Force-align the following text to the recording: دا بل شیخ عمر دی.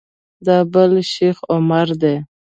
دا 0.45 0.57
بل 0.73 0.91
شیخ 1.13 1.37
عمر 1.53 1.87
دی. 2.01 2.15